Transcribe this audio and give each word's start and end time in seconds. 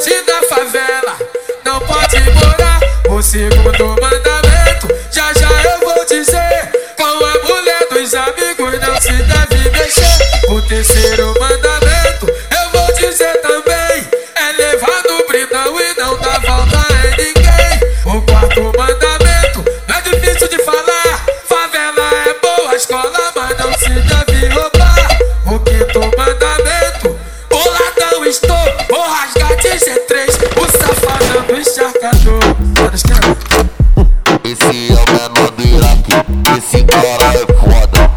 parte 0.00 0.22
da 0.22 0.42
favela 0.48 1.18
não 1.62 1.78
pode 1.80 2.18
morar. 2.30 2.80
O 3.10 3.22
segundo 3.22 3.88
mandamento, 4.00 4.88
já 5.10 5.30
já 5.34 5.62
eu 5.64 5.78
vou 5.80 6.06
dizer. 6.06 6.72
Com 6.96 7.04
a 7.04 7.44
mulher 7.44 7.86
dos 7.90 8.14
amigos 8.14 8.80
não 8.80 9.00
se 9.00 9.12
deve. 9.12 9.49
Esse 34.44 34.92
é 34.92 34.94
o 34.94 35.04
menor 35.12 35.50
do 35.52 35.62
Iraque, 35.62 36.12
esse 36.58 36.82
cara 36.84 37.28
é 37.34 37.46
foda. 37.60 38.10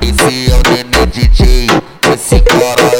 Esse 0.00 0.50
é 0.50 0.54
o 0.54 0.62
Nenê 0.70 1.06
DJ, 1.06 1.66
esse 2.14 2.40
cara 2.40 2.82
é 2.82 2.93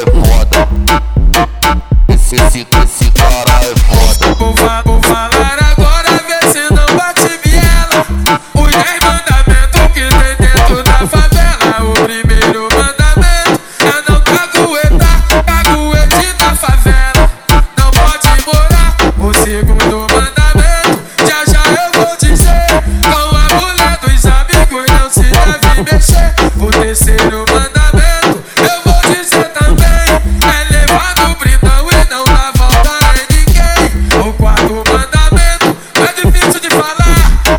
vou 22.05 22.16
dizer. 22.16 22.66
Com 23.02 23.37
a 23.37 23.60
mulher 23.60 23.99
dos 23.99 24.27
amigos 24.27 24.87
não 24.93 25.10
se 25.10 25.23
deve 25.23 25.93
mexer. 25.93 26.35
O 26.61 26.71
terceiro 26.71 27.45
mandamento, 27.51 28.45
eu 28.59 28.83
vou 28.85 29.01
dizer 29.15 29.49
também. 29.51 30.09
É 30.43 30.73
levar 30.73 31.15
no 31.21 31.35
brindão 31.37 31.87
e 31.91 32.11
não 32.11 32.24
dar 32.24 32.52
volta 32.57 32.95
em 33.16 33.27
ninguém. 33.37 34.29
O 34.29 34.33
quarto 34.35 34.74
mandamento 34.74 35.77
é 36.01 36.13
difícil 36.23 36.61
de 36.61 36.71
falar. 36.71 36.95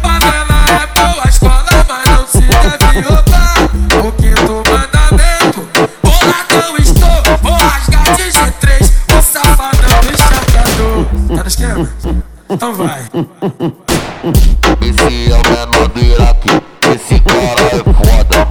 Favela 0.02 0.60
é 0.70 0.88
boa 1.00 1.28
escola, 1.28 1.86
mas 1.88 2.06
não 2.10 2.28
se 2.28 2.42
deve 2.42 3.02
roubar. 3.02 3.58
O 4.06 4.12
quinto 4.12 4.64
mandamento, 4.70 5.68
o 6.04 6.10
ladrão 6.26 6.78
estou, 6.78 7.38
vou 7.42 7.54
rasgar 7.54 8.16
de 8.16 8.24
G3. 8.24 8.92
O 9.18 9.22
safadão 9.22 10.00
do 10.02 10.12
encharcador. 10.14 11.06
Tá 11.36 11.42
na 11.42 11.48
esquerda? 11.48 11.90
Então 12.50 12.74
vai. 12.74 13.02
Esse 14.82 15.32
é 15.32 15.36
o 15.36 15.42
menor 15.50 15.88
do 15.90 16.00
Iraque, 16.00 16.50
esse 16.94 17.20
cara 17.20 17.62
é 17.62 17.84
foda. 17.94 18.48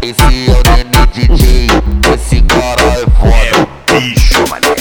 Esse 0.00 0.50
é 0.50 0.52
o 0.52 0.62
Nene 0.76 1.06
DJ, 1.12 1.66
esse 2.14 2.40
cara 2.42 2.82
é 2.82 3.06
foda. 3.18 3.68
É 3.88 4.00
bicho, 4.00 4.44
mané. 4.48 4.74